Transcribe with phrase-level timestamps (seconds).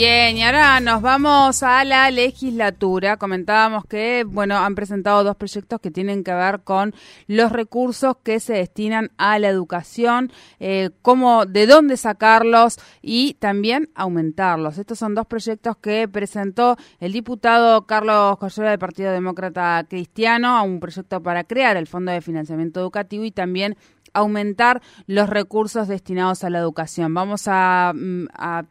[0.00, 3.18] Bien, y ahora nos vamos a la legislatura.
[3.18, 6.94] Comentábamos que, bueno, han presentado dos proyectos que tienen que ver con
[7.26, 13.90] los recursos que se destinan a la educación, eh, cómo, de dónde sacarlos y también
[13.94, 14.78] aumentarlos.
[14.78, 20.80] Estos son dos proyectos que presentó el diputado Carlos Collera del Partido Demócrata Cristiano, un
[20.80, 23.76] proyecto para crear el Fondo de Financiamiento Educativo y también
[24.14, 27.12] aumentar los recursos destinados a la educación.
[27.12, 28.64] Vamos a, mm, a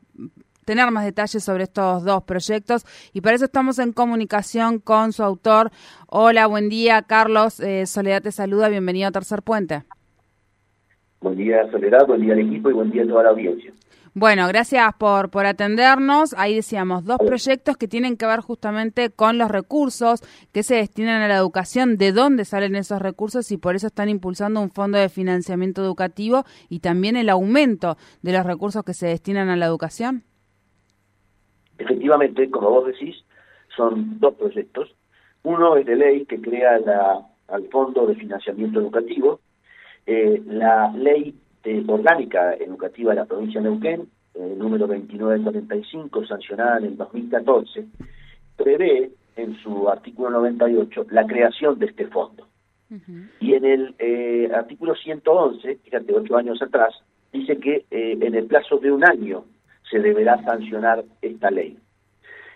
[0.69, 5.23] tener más detalles sobre estos dos proyectos y para eso estamos en comunicación con su
[5.23, 5.71] autor.
[6.05, 7.59] Hola, buen día, Carlos.
[7.59, 9.81] Eh, Soledad te saluda, bienvenido a Tercer Puente.
[11.21, 13.73] Buen día, Soledad, buen día al equipo y buen día a toda la audiencia.
[14.13, 16.35] Bueno, gracias por, por atendernos.
[16.37, 20.21] Ahí decíamos dos proyectos que tienen que ver justamente con los recursos
[20.51, 24.07] que se destinan a la educación, de dónde salen esos recursos y por eso están
[24.07, 29.07] impulsando un fondo de financiamiento educativo y también el aumento de los recursos que se
[29.07, 30.25] destinan a la educación.
[31.79, 33.15] Efectivamente, como vos decís,
[33.75, 34.93] son dos proyectos.
[35.43, 39.39] Uno es de ley que crea la, al Fondo de Financiamiento Educativo,
[40.05, 46.77] eh, la ley de orgánica educativa de la provincia de Neuquén, eh, número 2945, sancionada
[46.79, 47.85] en el 2014,
[48.55, 52.45] prevé en su artículo 98 la creación de este fondo.
[53.39, 56.95] Y en el eh, artículo 111, fíjate, ocho años atrás,
[57.31, 59.45] dice que eh, en el plazo de un año
[59.89, 61.77] se deberá sancionar esta ley.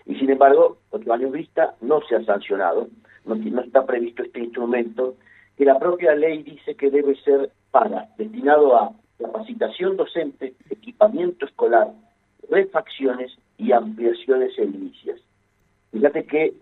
[0.06, 2.88] Y sin embargo, otro años vista, no se ha sancionado,
[3.24, 5.16] no, no está previsto este instrumento,
[5.56, 11.92] que la propia ley dice que debe ser para, destinado a capacitación docente, equipamiento escolar,
[12.50, 15.20] refacciones y ampliaciones edilicias.
[15.92, 16.54] Fíjate qué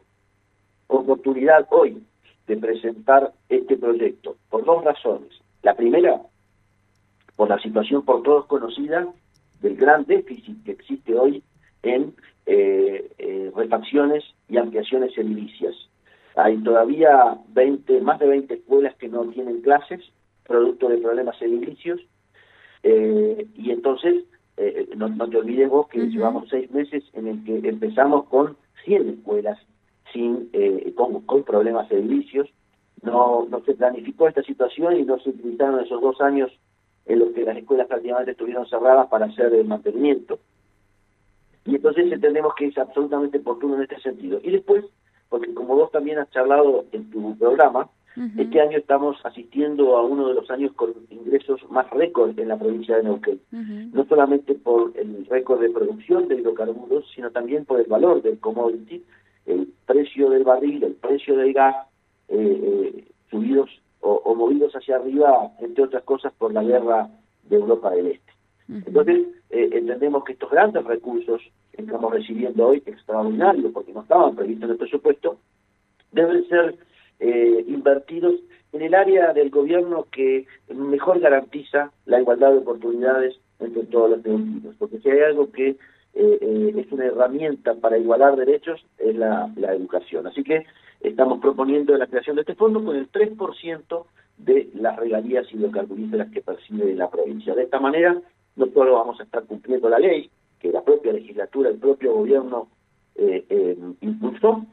[0.87, 2.03] oportunidad hoy
[2.47, 5.31] de presentar este proyecto, por dos razones.
[5.63, 6.21] La primera,
[7.37, 9.09] por la situación por todos conocida
[9.63, 11.43] del gran déficit que existe hoy
[11.83, 12.15] en
[12.47, 15.75] eh, eh, refacciones y ampliaciones edilicias.
[16.37, 20.01] Hay todavía 20, más de 20 escuelas que no tienen clases,
[20.45, 22.01] producto de problemas edilicios,
[22.83, 24.25] eh, y entonces
[24.57, 28.57] eh, no, no, te olvides vos que llevamos seis meses en el que empezamos con
[28.85, 29.59] 100 escuelas
[30.13, 32.49] sin eh, con, con problemas edilicios,
[33.03, 36.51] no, no se planificó esta situación y no se utilizaron esos dos años
[37.07, 40.39] en los que las escuelas prácticamente estuvieron cerradas para hacer el mantenimiento.
[41.65, 44.41] Y entonces entendemos que es absolutamente oportuno en este sentido.
[44.43, 44.85] Y después,
[45.29, 47.89] porque como vos también has charlado en tu programa,
[48.37, 52.59] este año estamos asistiendo a uno de los años con ingresos más récord en la
[52.59, 53.41] provincia de Neuquén.
[53.51, 58.39] No solamente por el récord de producción de hidrocarburos, sino también por el valor del
[58.39, 59.03] commodity,
[59.47, 61.75] el precio del barril, el precio del gas,
[62.29, 63.71] eh, eh, subidos
[64.03, 67.09] o, o, movidos hacia arriba, entre otras cosas, por la guerra
[67.45, 68.33] de Europa del Este.
[68.69, 71.41] Entonces, eh, entendemos que estos grandes recursos
[71.73, 75.39] que estamos recibiendo hoy, extraordinarios, porque no estaban previstos en el presupuesto,
[76.13, 76.77] deben ser
[77.21, 78.35] eh, invertidos
[78.73, 84.19] en el área del gobierno que mejor garantiza la igualdad de oportunidades entre todos los
[84.21, 85.77] argentinos, porque si hay algo que
[86.15, 90.27] eh, eh, es una herramienta para igualar derechos es la, la educación.
[90.27, 90.67] Así que
[91.03, 94.05] estamos proponiendo la creación de este fondo con el 3%
[94.39, 97.55] de las regalías hidrocarburíferas que percibe la provincia.
[97.55, 98.21] De esta manera,
[98.57, 102.69] no solo vamos a estar cumpliendo la ley, que la propia legislatura, el propio gobierno
[103.17, 104.65] eh, eh, impulsó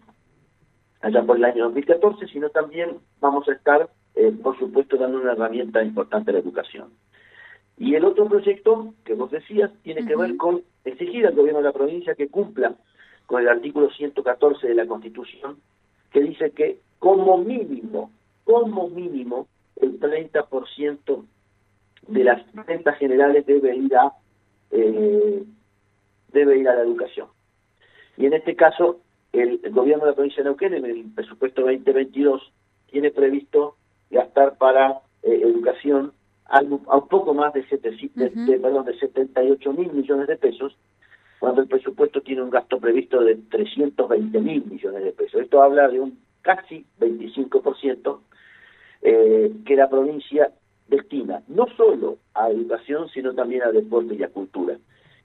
[1.01, 5.33] allá por el año 2014, sino también vamos a estar, eh, por supuesto, dando una
[5.33, 6.89] herramienta importante a la educación.
[7.77, 11.65] Y el otro proyecto que vos decías tiene que ver con exigir al gobierno de
[11.65, 12.75] la provincia que cumpla
[13.25, 15.57] con el artículo 114 de la Constitución,
[16.11, 18.11] que dice que como mínimo,
[18.43, 21.25] como mínimo, el 30%
[22.07, 24.13] de las rentas generales debe ir a
[24.71, 25.43] eh,
[26.31, 27.27] debe ir a la educación.
[28.17, 28.99] Y en este caso,
[29.33, 32.51] el, el, gobierno de la provincia de Neuquén, en el presupuesto 2022,
[32.91, 33.75] tiene previsto
[34.09, 36.13] gastar para eh, educación
[36.45, 40.35] algo, a un poco más de, siete, de, de, perdón, de 78 mil millones de
[40.35, 40.75] pesos,
[41.39, 45.41] cuando el presupuesto tiene un gasto previsto de 320 mil millones de pesos.
[45.41, 48.19] Esto habla de un casi 25%
[49.01, 50.51] eh, que la provincia
[50.87, 54.77] destina no solo a educación, sino también a deporte y a cultura.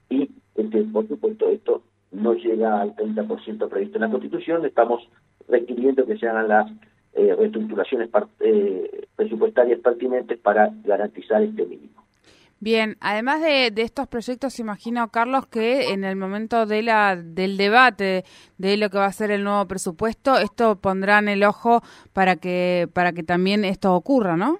[0.09, 1.81] Y, este, por supuesto, esto
[2.11, 5.07] no llega al 30% previsto en la Constitución, estamos
[5.47, 6.71] requiriendo que se hagan las
[7.13, 8.09] eh, reestructuraciones
[8.39, 11.94] eh, presupuestarias pertinentes para garantizar este mínimo.
[12.59, 18.23] Bien, además de, estos proyectos, imagino, Carlos, que en el momento de la, del debate
[18.57, 21.81] de lo que va a ser el nuevo presupuesto, esto pondrán el ojo
[22.13, 24.59] para que, para que también esto ocurra, ¿no?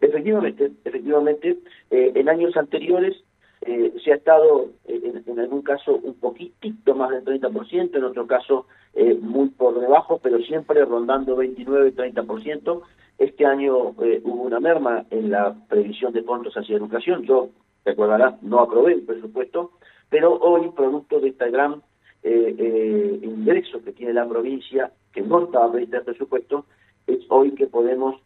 [0.00, 1.58] Efectivamente, efectivamente,
[1.90, 3.16] eh, en años anteriores
[3.62, 8.26] eh, se ha estado en, en, algún caso un poquitito más del 30%, en otro
[8.26, 12.82] caso eh, muy por debajo, pero siempre rondando 29-30%.
[13.18, 17.22] Este año eh, hubo una merma en la previsión de fondos hacia educación.
[17.22, 17.48] Yo,
[17.84, 19.72] recordarás, no aprobé el presupuesto,
[20.10, 21.82] pero hoy, producto de este gran
[22.22, 26.64] eh, ingreso que tiene la provincia, que no estaba previsto el presupuesto,
[27.06, 28.20] es hoy que podemos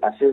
[0.00, 0.32] hacer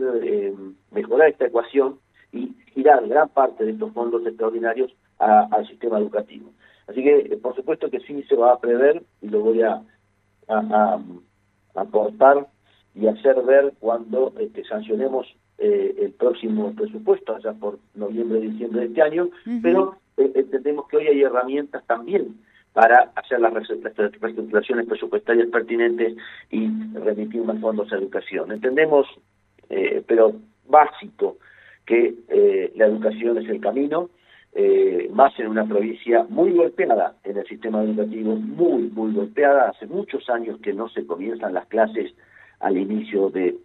[0.90, 1.98] mejorar esta ecuación
[2.32, 6.50] y girar gran parte de estos fondos extraordinarios al sistema educativo.
[6.86, 9.82] Así que, eh, por supuesto que sí se va a prever y lo voy a,
[11.74, 12.46] aportar
[12.96, 15.26] y hacer ver cuando este, sancionemos
[15.58, 19.28] eh, el próximo presupuesto, allá por noviembre, diciembre de este año,
[19.62, 22.36] pero eh, entendemos que hoy hay herramientas también
[22.72, 26.16] para hacer las reestructuraciones presupuestarias pertinentes
[26.50, 28.52] y remitir más fondos a educación.
[28.52, 29.06] Entendemos,
[30.06, 30.34] pero
[30.68, 31.38] básico,
[31.86, 32.14] que
[32.74, 34.10] la educación es el camino,
[34.58, 39.68] eh, más en una provincia muy golpeada en el sistema educativo, muy, muy golpeada.
[39.68, 42.14] Hace muchos años que no se comienzan las clases
[42.60, 43.56] al inicio de,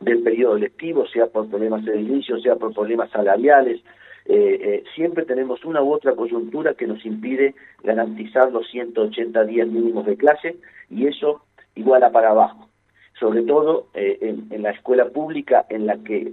[0.00, 3.80] del periodo lectivo, sea por problemas de inicio, sea por problemas salariales.
[4.26, 9.68] Eh, eh, siempre tenemos una u otra coyuntura que nos impide garantizar los 180 días
[9.68, 10.56] mínimos de clase
[10.90, 11.42] y eso
[11.74, 12.66] iguala para abajo
[13.18, 14.18] sobre todo eh,
[14.50, 16.32] en, la escuela pública en la que,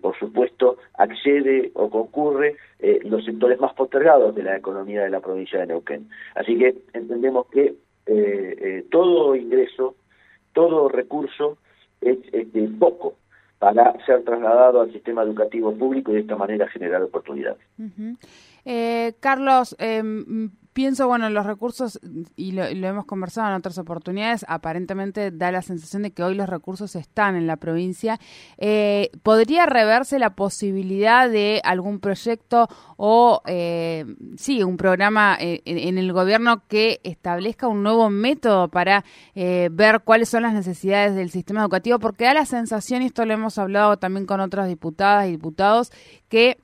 [0.00, 2.56] por supuesto, accede o concurre
[3.02, 6.08] los sectores más postergados de la economía de la provincia de Neuquén.
[6.34, 7.74] Así que entendemos que
[8.90, 9.96] todo ingreso,
[10.54, 11.58] todo recurso
[12.00, 13.16] es este, poco
[13.58, 17.60] para ser trasladado al sistema educativo público y de esta manera generar oportunidades.
[19.20, 22.00] Carlos, em, pienso, bueno, los recursos,
[22.36, 26.48] y lo, hemos conversado en otras oportunidades, aparentemente da la sensación de que hoy los
[26.48, 28.18] recursos están en la provincia.
[28.58, 34.04] Eh, ¿Podría reverse la posibilidad de algún proyecto o, eh,
[34.36, 39.04] sí, un programa eh, en, el gobierno que establezca un nuevo método para
[39.36, 42.00] eh, ver cuáles son las necesidades del sistema educativo?
[42.00, 45.92] Porque da la sensación, y esto lo hemos hablado también con otras diputadas y diputados,
[46.28, 46.58] que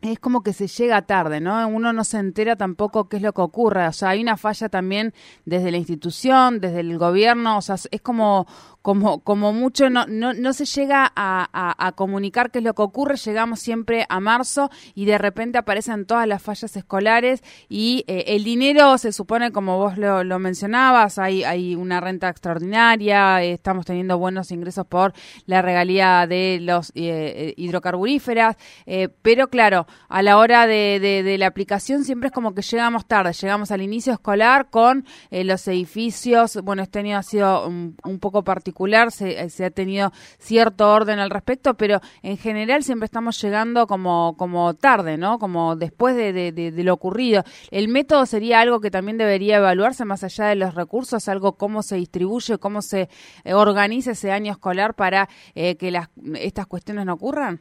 [0.00, 1.66] es como que se llega tarde, ¿no?
[1.66, 3.86] Uno no se entera tampoco qué es lo que ocurre.
[3.88, 5.12] O sea, hay una falla también
[5.44, 7.58] desde la institución, desde el gobierno.
[7.58, 8.46] O sea, es como,
[8.82, 13.16] como, como mucho no, no, no se llega a, comunicar qué es lo que ocurre,
[13.16, 18.44] llegamos siempre a marzo y de repente aparecen todas las fallas escolares y eh, el
[18.44, 24.18] dinero se supone, como vos lo, lo, mencionabas, hay, hay una renta extraordinaria, estamos teniendo
[24.18, 25.12] buenos ingresos por
[25.46, 31.38] la regalía de los eh, eh hidrocarburíferas, eh, pero claro, a la hora de, de,
[31.38, 36.58] la aplicación siempre es como que llegamos tarde, llegamos al inicio escolar con los edificios,
[36.62, 38.67] bueno, este año ha sido un, un poco particular,
[39.10, 44.36] se, se, ha tenido cierto orden al respecto, pero en general siempre estamos llegando como,
[44.36, 45.38] como tarde, ¿no?
[45.38, 47.42] Como después de, de, lo ocurrido.
[47.70, 51.82] ¿El método sería algo que también debería evaluarse más allá de los recursos, algo cómo
[51.82, 53.08] se distribuye, cómo se
[53.44, 57.60] eh, organiza ese año escolar para eh, que las, estas cuestiones no ocurran?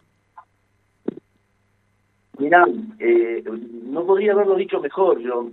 [2.40, 2.66] Mirá,
[3.00, 3.44] eh,
[3.86, 5.50] no podría haberlo dicho mejor, yo,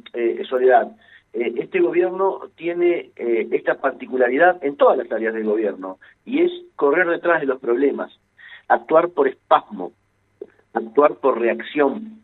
[0.48, 0.94] Soledad.
[1.34, 6.52] Eh, este gobierno tiene eh, esta particularidad en todas las áreas del gobierno y es
[6.76, 8.12] correr detrás de los problemas,
[8.68, 9.92] actuar por espasmo,
[10.72, 12.22] actuar por reacción,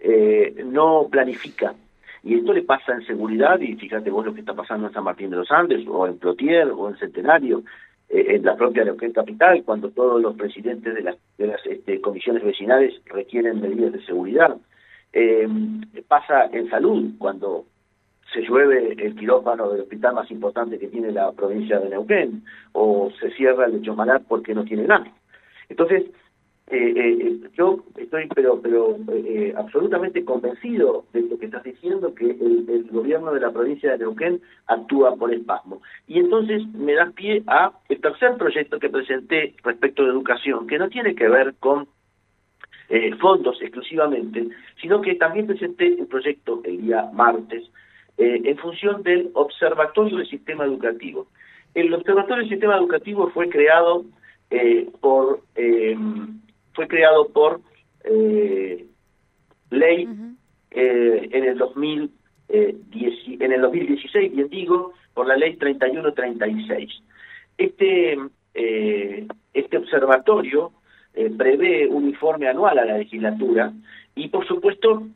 [0.00, 1.74] eh, no planifica.
[2.22, 5.02] Y esto le pasa en seguridad, y fíjate vos lo que está pasando en San
[5.02, 7.64] Martín de los Andes, o en Plotier, o en Centenario,
[8.08, 12.44] en la propia Neuquén Capital, cuando todos los presidentes de las, de las este, comisiones
[12.44, 14.56] vecinales requieren medidas de seguridad.
[16.06, 17.64] pasa en salud, cuando
[18.32, 23.10] se llueve el quirófano del hospital más importante que tiene la provincia de Neuquén, o
[23.20, 25.06] se cierra el de Chomalat porque no tiene nada.
[25.68, 26.04] Entonces,
[26.68, 32.30] eh, eh, yo estoy pero pero eh, absolutamente convencido de lo que estás diciendo, que
[32.30, 35.82] el, gobierno de la provincia de Neuquén actúa por espasmo.
[36.06, 40.78] Y entonces me das pie a el tercer proyecto que presenté respecto de educación, que
[40.78, 41.88] no tiene que ver con
[43.20, 44.48] fondos exclusivamente,
[44.82, 47.70] sino que también presenté un proyecto el día martes
[48.18, 51.28] eh, en función del Observatorio del Sistema Educativo.
[51.74, 54.04] El Observatorio del Sistema Educativo fue creado
[54.50, 55.96] eh, por eh,
[56.74, 57.60] fue creado por
[59.70, 60.08] ley
[60.70, 62.10] en el 2000
[62.48, 66.90] en el 2016, bien digo, por la ley 3136.
[67.56, 68.18] Este
[69.54, 70.72] este observatorio
[71.38, 73.72] prevé un informe anual a la legislatura
[74.14, 75.06] y por supuesto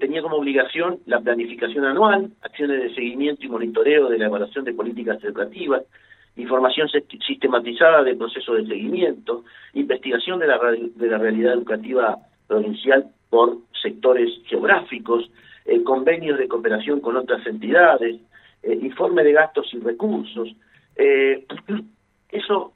[0.00, 4.74] tenía como obligación la planificación anual, acciones de seguimiento y monitoreo de la evaluación de
[4.74, 5.82] políticas educativas,
[6.36, 6.88] información
[7.26, 9.44] sistematizada de procesos de seguimiento,
[9.74, 15.30] investigación de la, de la realidad educativa provincial por sectores geográficos,
[15.64, 18.20] eh, convenios de cooperación con otras entidades,
[18.62, 20.54] eh, informe de gastos y recursos.
[20.96, 21.46] Eh,
[22.30, 22.72] eso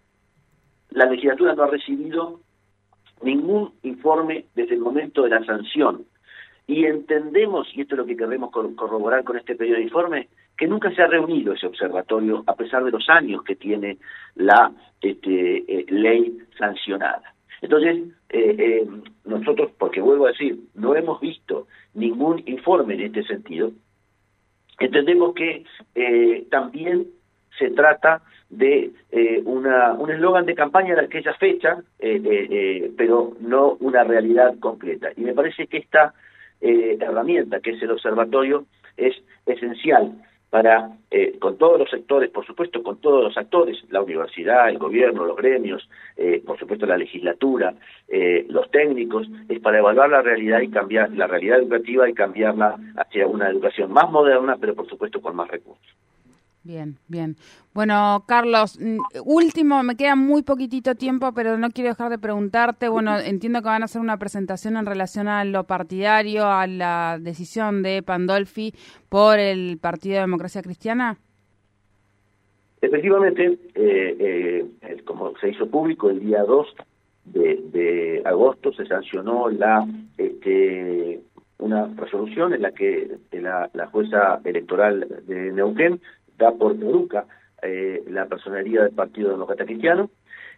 [0.91, 2.41] la legislatura no ha recibido
[3.23, 6.05] ningún informe desde el momento de la sanción.
[6.67, 10.67] Y entendemos, y esto es lo que queremos corroborar con este periodo de informe, que
[10.67, 13.99] nunca se ha reunido ese observatorio a pesar de los años que tiene
[14.35, 17.35] la este, eh, ley sancionada.
[17.61, 17.99] Entonces,
[18.31, 18.89] eh, eh,
[19.25, 23.71] nosotros, porque vuelvo a decir, no hemos visto ningún informe en este sentido,
[24.79, 25.65] entendemos que
[26.51, 27.07] también
[27.59, 28.93] se trata de
[29.45, 31.79] una, un eslogan de campaña de aquella fecha,
[32.97, 35.09] pero no una realidad concreta.
[35.17, 36.15] Y me parece que esta
[36.61, 39.15] herramienta, que es el observatorio, es
[39.47, 40.13] esencial
[40.51, 44.79] para, eh, con todos los sectores, por supuesto, con todos los actores, la universidad, el
[44.79, 47.75] gobierno, los gremios, eh, por supuesto la legislatura,
[48.09, 52.77] eh, los técnicos, es para evaluar la realidad y cambiar la realidad educativa y cambiarla
[52.97, 55.95] hacia una educación más moderna, pero por supuesto con más recursos.
[56.67, 57.37] Bien, bien.
[57.75, 62.89] Bueno, Carlos, mm, último, me queda muy poquitito tiempo, pero no quiero dejar de preguntarte.
[62.89, 67.19] Bueno, entiendo que van a hacer una presentación en relación a lo partidario, a la
[67.21, 68.75] decisión de Pandolfi
[69.09, 71.19] por el Partido de Democracia Cristiana.
[72.81, 76.67] Efectivamente, eh, eh, como se hizo público el día 2
[77.27, 79.87] de, agosto, se sancionó la
[80.19, 81.21] este,
[81.59, 86.01] una resolución en la que la, la jueza electoral de Neuquén
[86.37, 87.27] da por peruca
[87.63, 90.11] eh, la personalidad del Partido Demócrata Cristiano.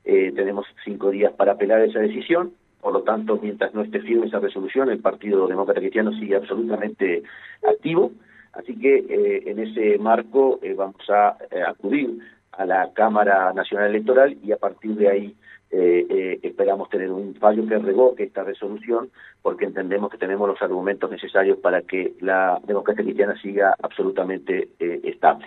[0.04, 2.52] Eh, tenemos cinco días para apelar esa decisión.
[2.80, 7.22] Por lo tanto, mientras no esté firme esa resolución, el Partido Demócrata Cristiano sigue absolutamente
[7.68, 8.12] activo.
[8.52, 12.18] Así que eh, en ese marco vamos a acudir
[12.52, 15.36] a la Cámara Nacional Electoral y a partir de ahí
[15.70, 19.10] esperamos tener un fallo que revoque esta resolución
[19.42, 25.46] porque entendemos que tenemos los argumentos necesarios para que la democracia cristiana siga absolutamente estable.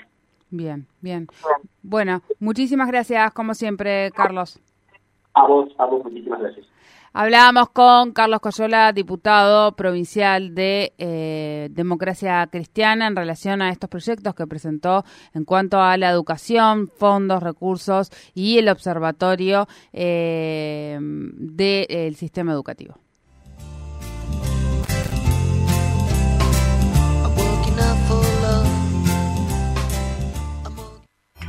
[0.52, 1.28] Bien, bien.
[1.82, 4.60] Bueno, muchísimas gracias, como siempre, Carlos.
[5.34, 6.68] A vos, a vos, muchísimas gracias.
[7.14, 14.34] Hablábamos con Carlos Coyola, diputado provincial de eh, Democracia Cristiana, en relación a estos proyectos
[14.34, 15.04] que presentó
[15.34, 22.96] en cuanto a la educación, fondos, recursos y el observatorio eh, del sistema educativo.